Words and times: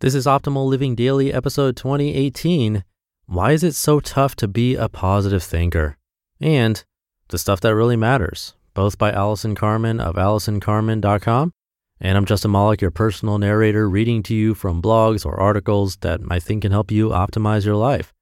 This 0.00 0.14
is 0.14 0.24
Optimal 0.24 0.66
Living 0.66 0.94
Daily, 0.94 1.30
episode 1.30 1.76
2018. 1.76 2.84
Why 3.26 3.52
is 3.52 3.62
it 3.62 3.74
so 3.74 4.00
tough 4.00 4.34
to 4.36 4.48
be 4.48 4.74
a 4.74 4.88
positive 4.88 5.42
thinker? 5.42 5.98
And 6.40 6.82
the 7.28 7.36
stuff 7.36 7.60
that 7.60 7.74
really 7.74 7.96
matters, 7.96 8.54
both 8.72 8.96
by 8.96 9.12
Allison 9.12 9.54
Carmen 9.54 10.00
of 10.00 10.14
AllisonCarmen.com. 10.14 11.52
And 12.00 12.16
I'm 12.16 12.24
Justin 12.24 12.50
Malik, 12.50 12.80
your 12.80 12.90
personal 12.90 13.36
narrator, 13.36 13.90
reading 13.90 14.22
to 14.22 14.34
you 14.34 14.54
from 14.54 14.80
blogs 14.80 15.26
or 15.26 15.38
articles 15.38 15.96
that 15.96 16.20
I 16.30 16.38
think 16.40 16.62
can 16.62 16.72
help 16.72 16.90
you 16.90 17.10
optimize 17.10 17.66
your 17.66 17.76
life. 17.76 18.14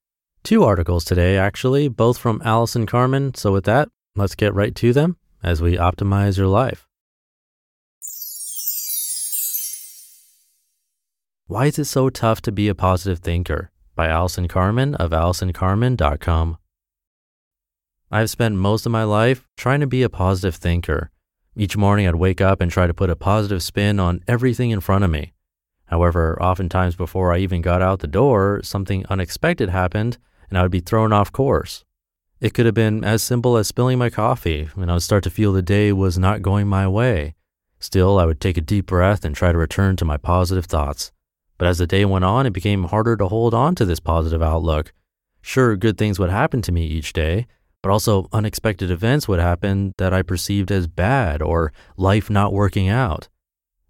Two 0.42 0.64
articles 0.64 1.04
today, 1.04 1.38
actually, 1.38 1.86
both 1.86 2.18
from 2.18 2.42
Allison 2.44 2.86
Carmen. 2.86 3.34
So, 3.34 3.52
with 3.52 3.66
that, 3.66 3.88
let's 4.16 4.34
get 4.34 4.52
right 4.52 4.74
to 4.74 4.92
them 4.92 5.16
as 5.44 5.62
we 5.62 5.76
optimize 5.76 6.38
your 6.38 6.48
life. 6.48 6.87
Why 11.50 11.64
is 11.64 11.78
it 11.78 11.86
so 11.86 12.10
tough 12.10 12.42
to 12.42 12.52
be 12.52 12.68
a 12.68 12.74
positive 12.74 13.20
thinker? 13.20 13.70
By 13.94 14.08
Allison 14.08 14.48
Carmen 14.48 14.94
of 14.96 15.12
AllisonCarmen.com. 15.12 16.58
I've 18.10 18.28
spent 18.28 18.56
most 18.56 18.84
of 18.84 18.92
my 18.92 19.04
life 19.04 19.48
trying 19.56 19.80
to 19.80 19.86
be 19.86 20.02
a 20.02 20.10
positive 20.10 20.56
thinker. 20.56 21.10
Each 21.56 21.74
morning 21.74 22.06
I'd 22.06 22.16
wake 22.16 22.42
up 22.42 22.60
and 22.60 22.70
try 22.70 22.86
to 22.86 22.92
put 22.92 23.08
a 23.08 23.16
positive 23.16 23.62
spin 23.62 23.98
on 23.98 24.22
everything 24.28 24.72
in 24.72 24.80
front 24.80 25.04
of 25.04 25.10
me. 25.10 25.32
However, 25.86 26.36
oftentimes 26.38 26.96
before 26.96 27.32
I 27.32 27.38
even 27.38 27.62
got 27.62 27.80
out 27.80 28.00
the 28.00 28.06
door, 28.06 28.60
something 28.62 29.06
unexpected 29.08 29.70
happened 29.70 30.18
and 30.50 30.58
I 30.58 30.62
would 30.62 30.70
be 30.70 30.80
thrown 30.80 31.14
off 31.14 31.32
course. 31.32 31.82
It 32.42 32.52
could 32.52 32.66
have 32.66 32.74
been 32.74 33.04
as 33.04 33.22
simple 33.22 33.56
as 33.56 33.68
spilling 33.68 33.96
my 33.96 34.10
coffee 34.10 34.68
and 34.76 34.90
I 34.90 34.92
would 34.96 35.02
start 35.02 35.24
to 35.24 35.30
feel 35.30 35.54
the 35.54 35.62
day 35.62 35.94
was 35.94 36.18
not 36.18 36.42
going 36.42 36.66
my 36.66 36.86
way. 36.86 37.36
Still, 37.80 38.18
I 38.18 38.26
would 38.26 38.38
take 38.38 38.58
a 38.58 38.60
deep 38.60 38.84
breath 38.84 39.24
and 39.24 39.34
try 39.34 39.50
to 39.50 39.56
return 39.56 39.96
to 39.96 40.04
my 40.04 40.18
positive 40.18 40.66
thoughts. 40.66 41.10
But 41.58 41.68
as 41.68 41.78
the 41.78 41.86
day 41.86 42.04
went 42.04 42.24
on, 42.24 42.46
it 42.46 42.52
became 42.52 42.84
harder 42.84 43.16
to 43.16 43.28
hold 43.28 43.52
on 43.52 43.74
to 43.74 43.84
this 43.84 44.00
positive 44.00 44.42
outlook. 44.42 44.92
Sure, 45.42 45.76
good 45.76 45.98
things 45.98 46.18
would 46.18 46.30
happen 46.30 46.62
to 46.62 46.72
me 46.72 46.86
each 46.86 47.12
day, 47.12 47.46
but 47.82 47.90
also 47.90 48.28
unexpected 48.32 48.90
events 48.90 49.28
would 49.28 49.40
happen 49.40 49.92
that 49.98 50.14
I 50.14 50.22
perceived 50.22 50.70
as 50.70 50.86
bad 50.86 51.42
or 51.42 51.72
life 51.96 52.30
not 52.30 52.52
working 52.52 52.88
out. 52.88 53.28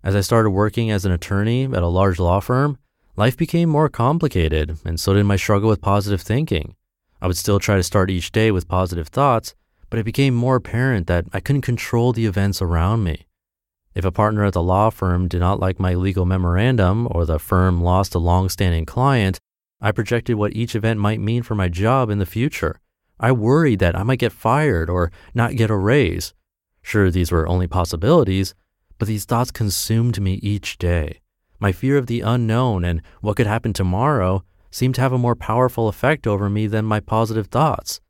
As 0.02 0.16
I 0.16 0.20
started 0.20 0.50
working 0.50 0.90
as 0.90 1.04
an 1.04 1.12
attorney 1.12 1.64
at 1.64 1.82
a 1.82 1.88
large 1.88 2.18
law 2.18 2.40
firm, 2.40 2.78
life 3.16 3.36
became 3.36 3.68
more 3.68 3.88
complicated, 3.88 4.78
and 4.84 4.98
so 4.98 5.12
did 5.12 5.24
my 5.24 5.36
struggle 5.36 5.68
with 5.68 5.80
positive 5.80 6.22
thinking. 6.22 6.74
I 7.20 7.26
would 7.26 7.36
still 7.36 7.58
try 7.58 7.76
to 7.76 7.82
start 7.82 8.10
each 8.10 8.30
day 8.32 8.50
with 8.50 8.68
positive 8.68 9.08
thoughts, 9.08 9.54
but 9.90 9.98
it 9.98 10.04
became 10.04 10.34
more 10.34 10.56
apparent 10.56 11.06
that 11.08 11.26
I 11.32 11.40
couldn't 11.40 11.62
control 11.62 12.12
the 12.12 12.26
events 12.26 12.62
around 12.62 13.04
me. 13.04 13.26
If 13.98 14.04
a 14.04 14.12
partner 14.12 14.44
at 14.44 14.52
the 14.52 14.62
law 14.62 14.90
firm 14.90 15.26
did 15.26 15.40
not 15.40 15.58
like 15.58 15.80
my 15.80 15.94
legal 15.94 16.24
memorandum 16.24 17.08
or 17.10 17.26
the 17.26 17.40
firm 17.40 17.82
lost 17.82 18.14
a 18.14 18.20
long 18.20 18.48
standing 18.48 18.86
client, 18.86 19.40
I 19.80 19.90
projected 19.90 20.36
what 20.36 20.54
each 20.54 20.76
event 20.76 21.00
might 21.00 21.18
mean 21.18 21.42
for 21.42 21.56
my 21.56 21.68
job 21.68 22.08
in 22.08 22.20
the 22.20 22.24
future. 22.24 22.78
I 23.18 23.32
worried 23.32 23.80
that 23.80 23.98
I 23.98 24.04
might 24.04 24.20
get 24.20 24.30
fired 24.30 24.88
or 24.88 25.10
not 25.34 25.56
get 25.56 25.68
a 25.68 25.76
raise. 25.76 26.32
Sure, 26.80 27.10
these 27.10 27.32
were 27.32 27.48
only 27.48 27.66
possibilities, 27.66 28.54
but 28.98 29.08
these 29.08 29.24
thoughts 29.24 29.50
consumed 29.50 30.20
me 30.20 30.34
each 30.34 30.78
day. 30.78 31.18
My 31.58 31.72
fear 31.72 31.98
of 31.98 32.06
the 32.06 32.20
unknown 32.20 32.84
and 32.84 33.02
what 33.20 33.36
could 33.36 33.48
happen 33.48 33.72
tomorrow 33.72 34.44
seemed 34.70 34.94
to 34.94 35.00
have 35.00 35.12
a 35.12 35.18
more 35.18 35.34
powerful 35.34 35.88
effect 35.88 36.24
over 36.24 36.48
me 36.48 36.68
than 36.68 36.84
my 36.84 37.00
positive 37.00 37.48
thoughts. 37.48 38.00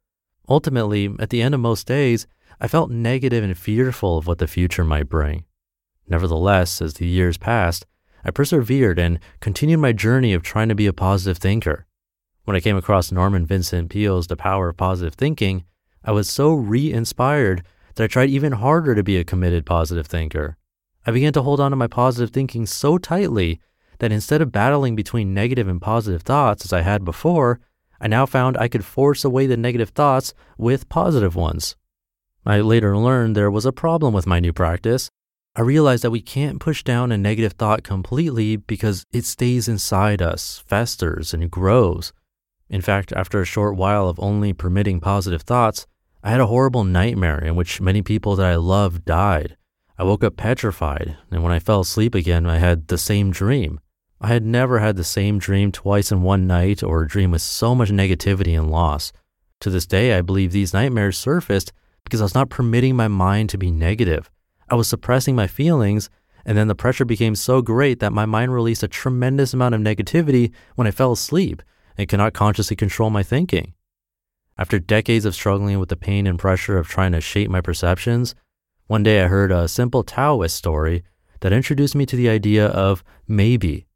Ultimately, 0.50 1.14
at 1.18 1.30
the 1.30 1.40
end 1.40 1.54
of 1.54 1.62
most 1.62 1.86
days, 1.86 2.26
I 2.60 2.68
felt 2.68 2.90
negative 2.90 3.42
and 3.42 3.56
fearful 3.56 4.18
of 4.18 4.26
what 4.26 4.36
the 4.36 4.46
future 4.46 4.84
might 4.84 5.08
bring. 5.08 5.44
Nevertheless, 6.08 6.80
as 6.80 6.94
the 6.94 7.06
years 7.06 7.36
passed, 7.36 7.86
I 8.24 8.30
persevered 8.30 8.98
and 8.98 9.20
continued 9.40 9.78
my 9.78 9.92
journey 9.92 10.32
of 10.32 10.42
trying 10.42 10.68
to 10.68 10.74
be 10.74 10.86
a 10.86 10.92
positive 10.92 11.38
thinker. 11.38 11.86
When 12.44 12.56
I 12.56 12.60
came 12.60 12.76
across 12.76 13.12
Norman 13.12 13.44
Vincent 13.44 13.90
Peale's 13.90 14.26
The 14.26 14.36
Power 14.36 14.70
of 14.70 14.76
Positive 14.76 15.14
Thinking, 15.14 15.64
I 16.04 16.12
was 16.12 16.28
so 16.28 16.52
re 16.54 16.90
inspired 16.92 17.62
that 17.94 18.04
I 18.04 18.06
tried 18.06 18.30
even 18.30 18.52
harder 18.52 18.94
to 18.94 19.02
be 19.02 19.18
a 19.18 19.24
committed 19.24 19.66
positive 19.66 20.06
thinker. 20.06 20.56
I 21.06 21.10
began 21.10 21.32
to 21.34 21.42
hold 21.42 21.60
on 21.60 21.72
to 21.72 21.76
my 21.76 21.86
positive 21.86 22.30
thinking 22.30 22.64
so 22.64 22.96
tightly 22.96 23.60
that 23.98 24.12
instead 24.12 24.40
of 24.40 24.52
battling 24.52 24.96
between 24.96 25.34
negative 25.34 25.68
and 25.68 25.80
positive 25.80 26.22
thoughts 26.22 26.64
as 26.64 26.72
I 26.72 26.82
had 26.82 27.04
before, 27.04 27.60
I 28.00 28.06
now 28.06 28.26
found 28.26 28.56
I 28.56 28.68
could 28.68 28.84
force 28.84 29.24
away 29.24 29.46
the 29.46 29.56
negative 29.56 29.90
thoughts 29.90 30.32
with 30.56 30.88
positive 30.88 31.34
ones. 31.34 31.76
I 32.46 32.60
later 32.60 32.96
learned 32.96 33.34
there 33.34 33.50
was 33.50 33.66
a 33.66 33.72
problem 33.72 34.14
with 34.14 34.26
my 34.26 34.40
new 34.40 34.52
practice, 34.52 35.10
I 35.58 35.62
realized 35.62 36.04
that 36.04 36.12
we 36.12 36.20
can't 36.20 36.60
push 36.60 36.84
down 36.84 37.10
a 37.10 37.18
negative 37.18 37.54
thought 37.54 37.82
completely 37.82 38.54
because 38.54 39.04
it 39.12 39.24
stays 39.24 39.66
inside 39.66 40.22
us, 40.22 40.62
festers, 40.64 41.34
and 41.34 41.50
grows. 41.50 42.12
In 42.70 42.80
fact, 42.80 43.12
after 43.12 43.40
a 43.40 43.44
short 43.44 43.74
while 43.74 44.08
of 44.08 44.20
only 44.20 44.52
permitting 44.52 45.00
positive 45.00 45.42
thoughts, 45.42 45.84
I 46.22 46.30
had 46.30 46.38
a 46.38 46.46
horrible 46.46 46.84
nightmare 46.84 47.40
in 47.40 47.56
which 47.56 47.80
many 47.80 48.02
people 48.02 48.36
that 48.36 48.46
I 48.46 48.54
loved 48.54 49.04
died. 49.04 49.56
I 49.98 50.04
woke 50.04 50.22
up 50.22 50.36
petrified, 50.36 51.16
and 51.28 51.42
when 51.42 51.50
I 51.50 51.58
fell 51.58 51.80
asleep 51.80 52.14
again, 52.14 52.46
I 52.46 52.58
had 52.58 52.86
the 52.86 52.96
same 52.96 53.32
dream. 53.32 53.80
I 54.20 54.28
had 54.28 54.44
never 54.44 54.78
had 54.78 54.94
the 54.94 55.02
same 55.02 55.40
dream 55.40 55.72
twice 55.72 56.12
in 56.12 56.22
one 56.22 56.46
night 56.46 56.84
or 56.84 57.02
a 57.02 57.08
dream 57.08 57.32
with 57.32 57.42
so 57.42 57.74
much 57.74 57.90
negativity 57.90 58.56
and 58.56 58.70
loss. 58.70 59.12
To 59.62 59.70
this 59.70 59.86
day, 59.86 60.16
I 60.16 60.22
believe 60.22 60.52
these 60.52 60.72
nightmares 60.72 61.18
surfaced 61.18 61.72
because 62.04 62.20
I 62.20 62.26
was 62.26 62.34
not 62.36 62.48
permitting 62.48 62.94
my 62.94 63.08
mind 63.08 63.50
to 63.50 63.58
be 63.58 63.72
negative. 63.72 64.30
I 64.70 64.74
was 64.74 64.88
suppressing 64.88 65.34
my 65.34 65.46
feelings, 65.46 66.10
and 66.44 66.56
then 66.56 66.68
the 66.68 66.74
pressure 66.74 67.04
became 67.04 67.34
so 67.34 67.62
great 67.62 68.00
that 68.00 68.12
my 68.12 68.26
mind 68.26 68.52
released 68.52 68.82
a 68.82 68.88
tremendous 68.88 69.54
amount 69.54 69.74
of 69.74 69.80
negativity 69.80 70.52
when 70.74 70.86
I 70.86 70.90
fell 70.90 71.12
asleep 71.12 71.62
and 71.96 72.08
could 72.08 72.18
not 72.18 72.34
consciously 72.34 72.76
control 72.76 73.10
my 73.10 73.22
thinking. 73.22 73.74
After 74.56 74.78
decades 74.78 75.24
of 75.24 75.34
struggling 75.34 75.78
with 75.78 75.88
the 75.88 75.96
pain 75.96 76.26
and 76.26 76.38
pressure 76.38 76.78
of 76.78 76.88
trying 76.88 77.12
to 77.12 77.20
shape 77.20 77.50
my 77.50 77.60
perceptions, 77.60 78.34
one 78.86 79.02
day 79.02 79.22
I 79.22 79.28
heard 79.28 79.52
a 79.52 79.68
simple 79.68 80.02
Taoist 80.02 80.56
story 80.56 81.04
that 81.40 81.52
introduced 81.52 81.94
me 81.94 82.06
to 82.06 82.16
the 82.16 82.28
idea 82.28 82.66
of 82.66 83.04
maybe. 83.26 83.86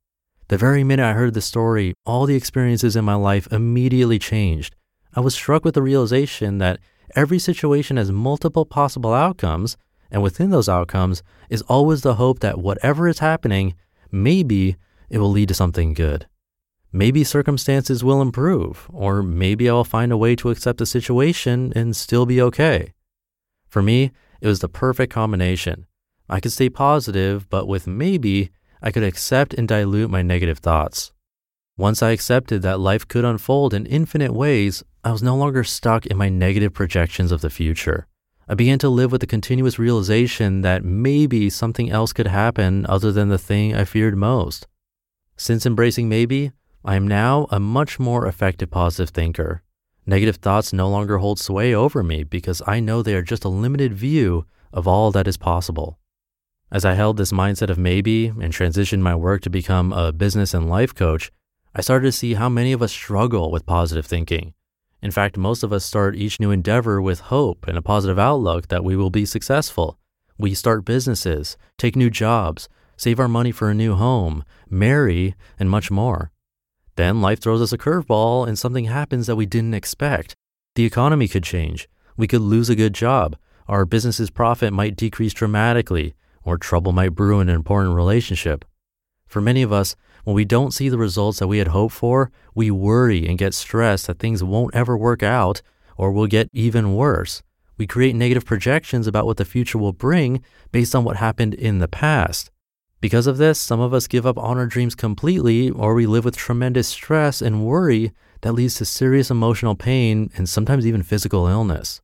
The 0.49 0.59
very 0.59 0.85
minute 0.85 1.05
I 1.05 1.15
heard 1.15 1.35
the 1.35 1.41
story, 1.41 1.95
all 2.05 2.27
the 2.27 2.37
experiences 2.37 2.95
in 2.95 3.05
my 3.05 3.15
life 3.15 3.49
immediately 3.51 4.19
changed. 4.19 4.77
I 5.15 5.21
was 5.21 5.35
struck 5.35 5.65
with 5.65 5.75
the 5.75 5.83
realization 5.83 6.59
that 6.59 6.79
every 7.17 7.39
situation 7.39 7.97
has 7.97 8.13
multiple 8.13 8.67
possible 8.67 9.13
outcomes 9.13 9.77
and 10.13 10.23
within 10.23 10.51
those 10.51 10.69
outcomes 10.69 11.23
is 11.49 11.63
always 11.63 12.03
the 12.03 12.15
hope 12.15 12.41
that 12.41 12.59
whatever 12.59 13.09
is 13.09 13.19
happening, 13.19 13.75
maybe 14.13 14.77
it 15.09 15.19
will 15.19 15.31
lead 15.31 15.49
to 15.49 15.55
something 15.55 15.95
good. 15.95 16.27
Maybe 16.93 17.25
circumstances 17.25 18.05
will 18.05 18.21
improve, 18.21 18.87
or 18.93 19.23
maybe 19.23 19.69
I 19.69 19.73
will 19.73 19.85
find 19.85 20.13
a 20.13 20.17
way 20.17 20.37
to 20.37 20.51
accept 20.51 20.79
the 20.79 20.87
situation 20.87 21.73
and 21.75 21.97
still 21.97 22.27
be 22.27 22.41
okay. 22.43 22.93
For 23.69 23.83
me, 23.83 24.13
it 24.43 24.47
was 24.47 24.61
the 24.61 24.69
perfect 24.69 25.13
combination. 25.13 25.87
I 26.29 26.41
could 26.41 26.53
stay 26.53 26.69
positive, 26.69 27.49
but 27.49 27.67
with 27.67 27.87
maybe, 27.87 28.51
I 28.83 28.91
could 28.91 29.03
accept 29.03 29.55
and 29.55 29.67
dilute 29.67 30.11
my 30.11 30.21
negative 30.21 30.59
thoughts. 30.59 31.13
Once 31.79 32.03
I 32.03 32.11
accepted 32.11 32.61
that 32.63 32.81
life 32.81 33.09
could 33.09 33.25
unfold 33.25 33.73
in 33.73 33.87
infinite 33.87 34.35
ways, 34.35 34.85
I 35.03 35.13
was 35.13 35.23
no 35.23 35.37
longer 35.37 35.65
stuck 35.65 36.05
in 36.05 36.19
my 36.19 36.29
negative 36.29 36.75
projections 36.75 37.33
of 37.33 37.41
the 37.41 37.49
future. 37.49 38.07
I 38.49 38.55
began 38.55 38.79
to 38.81 38.89
live 38.89 39.13
with 39.13 39.21
the 39.21 39.27
continuous 39.27 39.79
realization 39.79 40.63
that 40.63 40.85
maybe 40.85 41.49
something 41.49 41.91
else 41.91 42.13
could 42.13 42.27
happen 42.27 42.85
other 42.89 43.13
than 43.13 43.29
the 43.29 43.39
thing 43.39 43.75
I 43.75 43.85
feared 43.85 44.17
most. 44.17 44.67
Since 45.37 45.65
embracing 45.65 46.09
maybe, 46.09 46.53
I 46.85 46.97
am 46.97 47.07
now 47.07 47.47
a 47.51 47.61
much 47.61 48.01
more 48.01 48.27
effective 48.27 48.71
positive 48.71 49.11
thinker. 49.11 49.63
Negative 50.05 50.37
thoughts 50.37 50.73
no 50.73 50.89
longer 50.89 51.19
hold 51.19 51.39
sway 51.39 51.73
over 51.73 52.03
me 52.03 52.25
because 52.25 52.61
I 52.67 52.81
know 52.81 53.03
they 53.03 53.15
are 53.15 53.23
just 53.23 53.45
a 53.45 53.49
limited 53.49 53.95
view 53.95 54.47
of 54.73 54.89
all 54.89 55.13
that 55.13 55.29
is 55.29 55.37
possible. 55.37 55.99
As 56.73 56.85
I 56.85 56.95
held 56.95 57.19
this 57.19 57.33
mindset 57.33 57.71
of 57.71 57.79
maybe 57.79 58.27
and 58.27 58.53
transitioned 58.53 59.01
my 59.01 59.15
work 59.15 59.43
to 59.43 59.51
become 59.51 59.93
a 59.93 60.11
business 60.11 60.55
and 60.55 60.69
life 60.69 60.95
coach, 60.95 61.31
I 61.75 61.81
started 61.81 62.07
to 62.07 62.13
see 62.13 62.35
how 62.35 62.49
many 62.49 62.73
of 62.73 62.83
us 62.83 62.91
struggle 62.91 63.51
with 63.53 63.67
positive 63.67 64.07
thinking. 64.07 64.55
In 65.03 65.11
fact, 65.11 65.37
most 65.37 65.65
of 65.65 65.73
us 65.73 65.85
start 65.85 66.15
each 66.15 66.39
new 66.39 66.53
endeavor 66.53 67.03
with 67.03 67.21
hope 67.21 67.67
and 67.67 67.77
a 67.77 67.83
positive 67.83 68.21
outlook 68.21 68.69
that 68.69 68.85
we 68.85 68.95
will 68.95 69.11
be 69.11 69.27
successful. 69.27 69.99
We 70.39 70.55
start 70.55 70.85
businesses, 70.85 71.57
take 71.77 71.97
new 71.97 72.09
jobs, 72.09 72.69
save 72.97 73.19
our 73.19 73.29
money 73.29 73.51
for 73.51 73.69
a 73.69 73.75
new 73.75 73.97
home, 73.97 74.45
marry, 74.71 75.35
and 75.59 75.69
much 75.69 75.91
more. 75.91 76.31
Then 76.95 77.21
life 77.21 77.41
throws 77.41 77.61
us 77.61 77.73
a 77.73 77.79
curveball 77.79 78.47
and 78.47 78.57
something 78.57 78.85
happens 78.85 79.27
that 79.27 79.37
we 79.37 79.45
didn't 79.45 79.75
expect. 79.75 80.37
The 80.77 80.85
economy 80.85 81.27
could 81.27 81.43
change. 81.43 81.89
We 82.17 82.29
could 82.29 82.43
lose 82.43 82.71
a 82.71 82.77
good 82.77 82.95
job. 82.95 83.37
Our 83.67 83.85
business's 83.85 84.31
profit 84.31 84.73
might 84.73 84.97
decrease 84.97 85.33
dramatically, 85.33 86.15
or 86.45 86.59
trouble 86.59 86.93
might 86.93 87.15
brew 87.15 87.41
in 87.41 87.49
an 87.49 87.55
important 87.55 87.97
relationship. 87.97 88.65
For 89.27 89.41
many 89.41 89.63
of 89.63 89.73
us, 89.73 89.97
when 90.25 90.37
we 90.37 90.45
don't 90.45 90.73
see 90.73 90.89
the 90.89 90.99
results 90.99 91.39
that 91.39 91.49
we 91.49 91.59
had 91.59 91.69
hoped 91.69 91.95
for, 91.95 92.31
we 92.55 92.71
worry 92.71 93.27
and 93.27 93.39
get 93.39 93.55
stressed 93.55 94.07
that 94.07 94.19
things 94.19 94.45
won't 94.45 94.75
ever 94.75 94.97
work 94.97 95.23
out 95.23 95.63
or 95.97 96.13
will 96.13 96.27
get 96.27 96.49
even 96.53 96.95
worse. 96.95 97.43
We 97.77 97.87
create 97.87 98.15
negative 98.15 98.45
projections 98.45 99.07
about 99.07 99.27
what 99.27 99.37
the 99.37 99.45
future 99.45 99.79
will 99.79 99.93
bring 99.93 100.45
based 100.71 100.95
on 100.95 101.05
what 101.05 101.17
happened 101.17 101.55
in 101.55 101.79
the 101.79 101.89
past. 101.89 102.51
Because 103.01 103.27
of 103.27 103.37
this, 103.37 103.61
some 103.61 103.81
of 103.81 103.93
us 103.93 104.07
give 104.07 104.25
up 104.25 104.39
on 104.39 104.59
our 104.59 104.67
dreams 104.67 104.95
completely, 104.95 105.71
or 105.71 105.95
we 105.95 106.07
live 106.07 106.25
with 106.25 106.37
tremendous 106.37 106.87
stress 106.87 107.43
and 107.43 107.67
worry 107.67 108.13
that 108.43 108.53
leads 108.53 108.77
to 108.77 108.85
serious 108.85 109.29
emotional 109.29 109.75
pain 109.75 110.31
and 110.37 110.49
sometimes 110.49 110.87
even 110.87 111.03
physical 111.03 111.49
illness. 111.49 112.01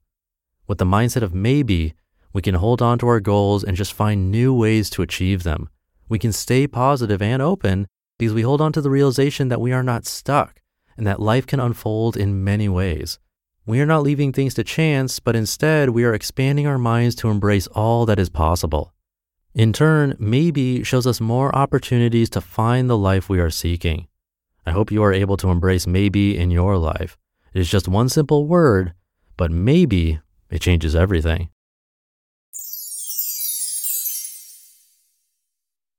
With 0.67 0.79
the 0.79 0.85
mindset 0.85 1.23
of 1.23 1.35
maybe, 1.35 1.95
we 2.33 2.43
can 2.43 2.57
hold 2.57 2.83
on 2.83 2.99
to 2.99 3.07
our 3.07 3.21
goals 3.21 3.63
and 3.63 3.77
just 3.77 3.93
find 3.93 4.33
new 4.33 4.53
ways 4.53 4.91
to 4.91 5.03
achieve 5.03 5.45
them. 5.45 5.69
We 6.09 6.19
can 6.19 6.33
stay 6.33 6.67
positive 6.67 7.23
and 7.23 7.41
open 7.41 7.87
because 8.19 8.35
we 8.35 8.43
hold 8.43 8.61
on 8.61 8.73
to 8.73 8.81
the 8.81 8.91
realization 8.91 9.49
that 9.49 9.61
we 9.61 9.73
are 9.73 9.83
not 9.83 10.05
stuck 10.05 10.61
and 10.97 11.07
that 11.07 11.21
life 11.21 11.47
can 11.47 11.61
unfold 11.61 12.17
in 12.17 12.45
many 12.45 12.69
ways. 12.69 13.19
We 13.65 13.81
are 13.81 13.87
not 13.87 14.03
leaving 14.03 14.33
things 14.33 14.55
to 14.55 14.65
chance, 14.65 15.21
but 15.21 15.37
instead 15.37 15.91
we 15.91 16.05
are 16.05 16.15
expanding 16.15 16.67
our 16.67 16.79
minds 16.79 17.15
to 17.17 17.31
embrace 17.31 17.67
all 17.69 18.07
that 18.07 18.19
is 18.19 18.29
possible. 18.29 18.93
In 19.55 19.73
turn, 19.73 20.17
maybe 20.19 20.83
shows 20.83 21.07
us 21.07 21.21
more 21.21 21.55
opportunities 21.55 22.31
to 22.31 22.41
find 22.41 22.89
the 22.89 22.99
life 22.99 23.29
we 23.29 23.41
are 23.41 23.51
seeking. 23.51 24.09
I 24.67 24.73
hope 24.73 24.91
you 24.91 25.03
are 25.03 25.13
able 25.13 25.37
to 25.39 25.51
embrace 25.51 25.87
maybe 25.87 26.37
in 26.37 26.51
your 26.51 26.77
life. 26.77 27.17
It 27.55 27.61
is 27.61 27.71
just 27.71 27.89
one 27.89 28.09
simple 28.09 28.47
word, 28.47 28.93
but 29.37 29.51
maybe 29.51 30.21
it 30.51 30.61
changes 30.61 30.95
everything. 30.95 31.51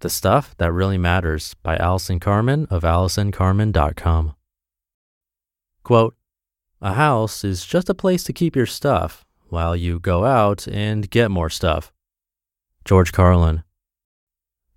The 0.01 0.10
Stuff 0.10 0.56
That 0.60 0.72
Really 0.72 0.98
Matters 0.98 1.56
by 1.56 1.75
Allison 1.75 2.22
Carmen 2.22 2.68
of 2.69 2.84
AllisonCarmen.com. 2.84 4.34
Quote, 5.84 6.16
a 6.80 6.94
house 6.94 7.44
is 7.44 7.66
just 7.66 7.90
a 7.90 7.94
place 7.94 8.24
to 8.24 8.31
keep 8.31 8.56
your 8.56 8.66
stuff 8.66 9.25
while 9.50 9.75
you 9.75 10.00
go 10.00 10.24
out 10.24 10.69
and 10.69 11.10
get 11.10 11.30
more 11.30 11.50
stuff. 11.50 11.92
George 12.86 13.12
Carlin. 13.12 13.63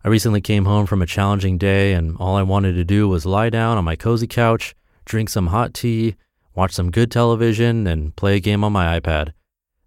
I 0.04 0.08
recently 0.08 0.40
came 0.40 0.64
home 0.64 0.86
from 0.86 1.00
a 1.00 1.06
challenging 1.06 1.56
day, 1.56 1.92
and 1.92 2.16
all 2.16 2.34
I 2.34 2.42
wanted 2.42 2.72
to 2.72 2.84
do 2.84 3.08
was 3.08 3.24
lie 3.24 3.48
down 3.48 3.78
on 3.78 3.84
my 3.84 3.94
cozy 3.94 4.26
couch, 4.26 4.74
drink 5.04 5.28
some 5.28 5.46
hot 5.46 5.72
tea, 5.72 6.16
watch 6.56 6.72
some 6.72 6.90
good 6.90 7.12
television, 7.12 7.86
and 7.86 8.16
play 8.16 8.34
a 8.34 8.40
game 8.40 8.64
on 8.64 8.72
my 8.72 8.98
iPad. 8.98 9.34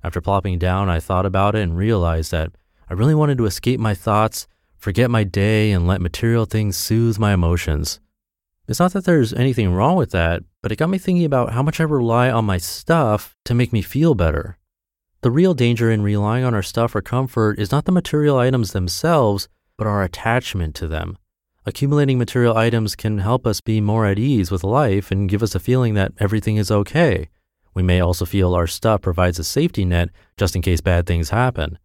After 0.02 0.22
plopping 0.22 0.60
down, 0.60 0.88
I 0.88 1.02
thought 1.02 1.26
about 1.26 1.56
it 1.56 1.64
and 1.64 1.76
realized 1.76 2.32
that 2.32 2.54
I 2.90 2.94
really 2.94 3.16
wanted 3.16 3.38
to 3.40 3.46
escape 3.46 3.82
my 3.82 3.94
thoughts, 3.94 4.48
forget 4.78 5.10
my 5.10 5.24
day, 5.24 5.72
and 5.72 5.88
let 5.88 6.02
material 6.02 6.46
things 6.46 6.78
soothe 6.78 7.18
my 7.18 7.34
emotions. 7.34 8.00
It's 8.68 8.80
not 8.80 8.94
that 8.94 9.06
there's 9.06 9.34
anything 9.34 9.72
wrong 9.72 9.96
with 9.96 10.12
that, 10.12 10.44
but 10.62 10.72
it 10.72 10.78
got 10.78 10.90
me 10.90 10.98
thinking 10.98 11.26
about 11.26 11.54
how 11.54 11.62
much 11.62 11.80
I 11.80 11.84
rely 11.84 12.32
on 12.32 12.46
my 12.46 12.58
stuff 12.58 13.36
to 13.46 13.54
make 13.54 13.72
me 13.72 13.82
feel 13.82 14.16
better. 14.16 14.58
The 15.22 15.32
real 15.32 15.54
danger 15.54 15.92
in 15.92 16.02
relying 16.02 16.44
on 16.44 16.54
our 16.54 16.64
stuff 16.64 16.92
for 16.92 17.02
comfort 17.02 17.60
is 17.60 17.72
not 17.72 17.86
the 17.86 17.92
material 17.92 18.38
items 18.38 18.72
themselves, 18.72 19.48
but 19.78 19.88
our 19.88 20.04
attachment 20.04 20.76
to 20.76 20.88
them. 20.88 21.18
Accumulating 21.68 22.18
material 22.18 22.56
items 22.56 22.96
can 22.96 23.20
help 23.20 23.48
us 23.48 23.62
be 23.62 23.82
more 23.82 24.06
at 24.06 24.20
ease 24.20 24.52
with 24.52 24.64
life 24.64 25.10
and 25.12 25.30
give 25.30 25.42
us 25.42 25.56
a 25.56 25.60
feeling 25.60 25.96
that 25.96 26.14
everything 26.20 26.58
is 26.58 26.70
okay. 26.70 27.30
We 27.74 27.84
may 27.84 28.00
also 28.00 28.26
feel 28.26 28.54
our 28.54 28.68
stuff 28.68 29.02
provides 29.02 29.38
a 29.40 29.44
safety 29.44 29.84
net 29.84 30.10
just 30.38 30.56
in 30.56 30.62
case 30.62 30.82
bad 30.82 31.06
things 31.06 31.32
happen. 31.32 31.78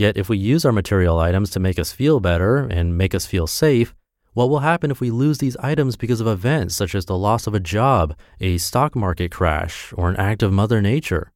Yet, 0.00 0.16
if 0.16 0.30
we 0.30 0.38
use 0.38 0.64
our 0.64 0.72
material 0.72 1.18
items 1.18 1.50
to 1.50 1.60
make 1.60 1.78
us 1.78 1.92
feel 1.92 2.20
better 2.20 2.56
and 2.56 2.96
make 2.96 3.14
us 3.14 3.26
feel 3.26 3.46
safe, 3.46 3.94
what 4.32 4.48
will 4.48 4.60
happen 4.60 4.90
if 4.90 4.98
we 4.98 5.10
lose 5.10 5.36
these 5.36 5.58
items 5.58 5.94
because 5.94 6.22
of 6.22 6.26
events 6.26 6.74
such 6.74 6.94
as 6.94 7.04
the 7.04 7.18
loss 7.18 7.46
of 7.46 7.54
a 7.54 7.60
job, 7.60 8.16
a 8.40 8.56
stock 8.56 8.96
market 8.96 9.30
crash, 9.30 9.92
or 9.94 10.08
an 10.08 10.16
act 10.16 10.42
of 10.42 10.54
Mother 10.54 10.80
Nature? 10.80 11.32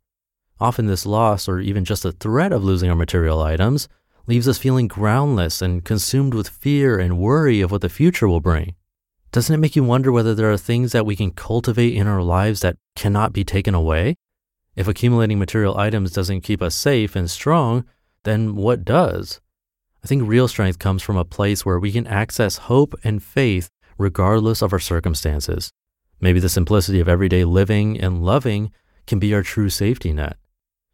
Often, 0.61 0.87
this 0.87 1.05
loss, 1.05 1.47
or 1.47 1.61
even 1.61 1.85
just 1.85 2.05
the 2.05 2.13
threat 2.13 2.55
of 2.55 2.65
losing 2.65 2.89
our 2.89 2.97
material 2.97 3.43
items, 3.43 3.87
leaves 4.27 4.49
us 4.49 4.57
feeling 4.57 4.89
groundless 4.89 5.61
and 5.61 5.85
consumed 5.85 6.33
with 6.33 6.49
fear 6.49 6.99
and 6.99 7.19
worry 7.19 7.61
of 7.61 7.71
what 7.71 7.83
the 7.83 7.91
future 7.91 8.29
will 8.29 8.41
bring. 8.41 8.77
Doesn't 9.31 9.55
it 9.55 9.59
make 9.59 9.77
you 9.77 9.85
wonder 9.85 10.11
whether 10.11 10.35
there 10.35 10.51
are 10.51 10.57
things 10.57 10.93
that 10.93 11.05
we 11.05 11.17
can 11.17 11.33
cultivate 11.33 11.93
in 11.93 12.07
our 12.07 12.23
lives 12.23 12.61
that 12.61 12.79
cannot 12.97 13.35
be 13.35 13.45
taken 13.45 13.75
away? 13.75 14.17
If 14.75 14.89
accumulating 14.89 15.39
material 15.39 15.77
items 15.77 16.13
doesn't 16.13 16.41
keep 16.41 16.63
us 16.63 16.75
safe 16.75 17.15
and 17.15 17.31
strong, 17.31 17.85
then 18.25 18.57
what 18.57 18.85
does? 18.85 19.41
I 20.03 20.07
think 20.07 20.29
real 20.29 20.49
strength 20.49 20.79
comes 20.79 21.03
from 21.03 21.17
a 21.17 21.25
place 21.25 21.65
where 21.65 21.79
we 21.79 21.93
can 21.93 22.07
access 22.07 22.59
hope 22.59 22.95
and 23.05 23.23
faith 23.23 23.71
regardless 23.97 24.61
of 24.61 24.73
our 24.73 24.79
circumstances. 24.79 25.71
Maybe 26.21 26.41
the 26.41 26.49
simplicity 26.49 27.01
of 27.01 27.09
everyday 27.09 27.45
living 27.45 27.99
and 27.99 28.25
loving 28.25 28.71
can 29.07 29.19
be 29.19 29.33
our 29.35 29.43
true 29.43 29.71
safety 29.71 30.13
net. 30.13 30.37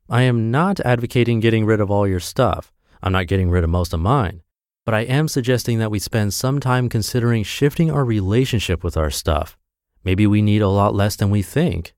I 0.09 0.23
am 0.23 0.51
not 0.51 0.81
advocating 0.81 1.41
getting 1.41 1.65
rid 1.65 1.81
of 1.81 1.91
all 1.91 2.07
your 2.07 2.21
stuff. 2.21 2.73
I'm 3.03 3.13
not 3.13 3.27
getting 3.27 3.51
rid 3.51 3.65
of 3.65 3.71
most 3.71 3.93
of 3.93 4.01
mine. 4.01 4.43
But 4.85 4.95
I 4.95 5.01
am 5.01 5.29
suggesting 5.29 5.79
that 5.79 5.91
we 5.91 5.99
spend 5.99 6.35
some 6.35 6.59
time 6.59 6.89
considering 6.89 7.43
shifting 7.43 7.91
our 7.91 8.05
relationship 8.05 8.83
with 8.83 8.97
our 8.97 9.11
stuff. 9.11 9.57
Maybe 10.05 10.27
we 10.27 10.43
need 10.43 10.63
a 10.63 10.69
lot 10.69 10.95
less 10.95 11.17
than 11.17 11.31
we 11.31 11.43
think. 11.43 11.95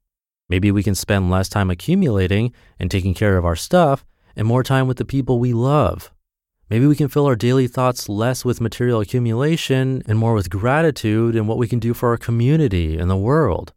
Maybe 0.48 0.70
we 0.70 0.82
can 0.82 0.94
spend 0.94 1.30
less 1.30 1.48
time 1.48 1.70
accumulating 1.70 2.52
and 2.78 2.90
taking 2.90 3.14
care 3.14 3.38
of 3.38 3.44
our 3.44 3.56
stuff 3.56 4.04
and 4.36 4.46
more 4.46 4.62
time 4.62 4.86
with 4.86 4.96
the 4.96 5.04
people 5.04 5.38
we 5.38 5.52
love. 5.52 6.10
Maybe 6.70 6.86
we 6.86 6.96
can 6.96 7.08
fill 7.08 7.26
our 7.26 7.36
daily 7.36 7.66
thoughts 7.66 8.08
less 8.08 8.44
with 8.44 8.60
material 8.60 9.00
accumulation 9.00 10.02
and 10.06 10.18
more 10.18 10.32
with 10.32 10.48
gratitude 10.48 11.36
and 11.36 11.46
what 11.46 11.58
we 11.58 11.68
can 11.68 11.78
do 11.78 11.92
for 11.92 12.08
our 12.08 12.16
community 12.16 12.96
and 12.96 13.10
the 13.10 13.16
world. 13.16 13.72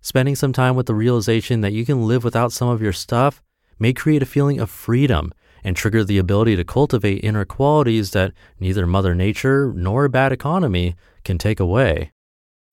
Spending 0.00 0.36
some 0.36 0.52
time 0.52 0.76
with 0.76 0.86
the 0.86 0.94
realization 0.94 1.60
that 1.62 1.72
you 1.72 1.84
can 1.84 2.06
live 2.06 2.22
without 2.22 2.52
some 2.52 2.68
of 2.68 2.80
your 2.80 2.92
stuff 2.92 3.42
may 3.78 3.92
create 3.92 4.22
a 4.22 4.26
feeling 4.26 4.60
of 4.60 4.70
freedom 4.70 5.32
and 5.64 5.74
trigger 5.76 6.04
the 6.04 6.18
ability 6.18 6.54
to 6.54 6.62
cultivate 6.62 7.24
inner 7.24 7.44
qualities 7.44 8.12
that 8.12 8.32
neither 8.60 8.86
Mother 8.86 9.16
Nature 9.16 9.72
nor 9.74 10.04
a 10.04 10.08
bad 10.08 10.30
economy 10.30 10.94
can 11.24 11.38
take 11.38 11.58
away. 11.58 12.12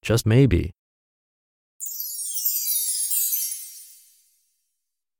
Just 0.00 0.24
maybe. 0.24 0.70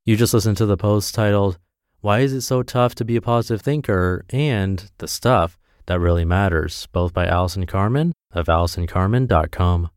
You 0.05 0.17
just 0.17 0.35
listened 0.35 0.59
to 0.59 0.67
the 0.67 0.77
post 0.77 1.15
titled, 1.15 1.59
Why 2.05 2.21
is 2.21 2.35
it 2.35 2.43
so 2.43 2.63
tough 2.63 2.95
to 2.97 3.05
be 3.07 3.17
a 3.17 3.23
positive 3.23 3.63
thinker? 3.63 4.27
and 4.29 4.91
The 4.99 5.09
Stuff 5.09 5.59
That 5.87 6.01
Really 6.01 6.27
Matters, 6.27 6.87
both 6.93 7.15
by 7.15 7.25
Allison 7.25 7.65
Carmen 7.65 8.13
of 8.31 8.45
AllisonCarmen.com. 8.45 9.89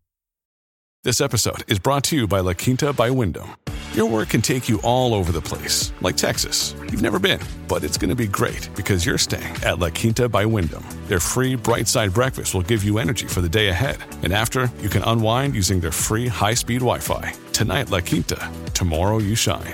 This 1.04 1.20
episode 1.20 1.70
is 1.70 1.80
brought 1.80 2.06
to 2.06 2.16
you 2.16 2.26
by 2.26 2.40
La 2.40 2.54
Quinta 2.54 2.94
by 2.94 3.10
Wyndham. 3.10 3.50
Your 3.92 4.06
work 4.10 4.30
can 4.30 4.42
take 4.42 4.70
you 4.70 4.80
all 4.84 5.14
over 5.14 5.34
the 5.34 5.42
place, 5.42 5.92
like 6.00 6.16
Texas. 6.16 6.74
You've 6.84 7.02
never 7.02 7.20
been, 7.20 7.42
but 7.68 7.84
it's 7.84 7.98
going 7.98 8.10
to 8.10 8.16
be 8.16 8.28
great 8.28 8.70
because 8.74 9.06
you're 9.06 9.18
staying 9.18 9.58
at 9.66 9.78
La 9.78 9.90
Quinta 9.90 10.30
by 10.30 10.46
Wyndham. 10.46 10.86
Their 11.08 11.20
free 11.20 11.56
bright 11.56 11.90
side 11.90 12.14
breakfast 12.14 12.54
will 12.54 12.62
give 12.62 12.86
you 12.86 13.00
energy 13.00 13.28
for 13.28 13.42
the 13.42 13.50
day 13.50 13.68
ahead. 13.68 13.98
And 14.24 14.32
after, 14.32 14.72
you 14.80 14.88
can 14.88 15.04
unwind 15.04 15.56
using 15.56 15.82
their 15.82 15.92
free 15.92 16.28
high 16.28 16.54
speed 16.54 16.80
Wi 16.80 17.00
Fi. 17.00 17.34
Tonight, 17.52 17.90
La 17.90 18.00
Quinta. 18.00 18.50
Tomorrow, 18.74 19.18
you 19.18 19.36
shine. 19.36 19.74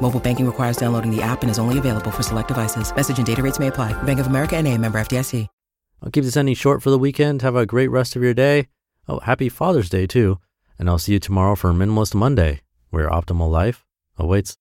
Mobile 0.00 0.20
banking 0.20 0.46
requires 0.46 0.76
downloading 0.76 1.14
the 1.14 1.20
app 1.20 1.42
and 1.42 1.50
is 1.50 1.58
only 1.58 1.78
available 1.78 2.10
for 2.10 2.22
select 2.22 2.48
devices. 2.48 2.94
Message 2.94 3.18
and 3.18 3.26
data 3.26 3.42
rates 3.42 3.58
may 3.58 3.66
apply. 3.66 3.92
Bank 4.04 4.18
of 4.18 4.26
America 4.26 4.56
and 4.56 4.66
a 4.66 4.78
member 4.78 4.98
FDIC. 4.98 5.46
I'll 6.02 6.10
keep 6.10 6.24
this 6.24 6.36
ending 6.36 6.54
short 6.54 6.82
for 6.82 6.90
the 6.90 6.98
weekend. 6.98 7.42
Have 7.42 7.56
a 7.56 7.66
great 7.66 7.88
rest 7.88 8.14
of 8.14 8.22
your 8.22 8.34
day. 8.34 8.68
Oh, 9.08 9.18
happy 9.20 9.48
Father's 9.48 9.88
Day 9.88 10.06
too. 10.06 10.38
And 10.78 10.88
I'll 10.88 10.98
see 10.98 11.14
you 11.14 11.18
tomorrow 11.18 11.56
for 11.56 11.72
Minimalist 11.72 12.14
Monday, 12.14 12.60
where 12.90 13.08
optimal 13.08 13.50
life 13.50 13.84
awaits. 14.16 14.58